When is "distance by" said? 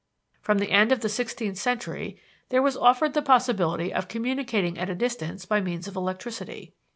4.95-5.61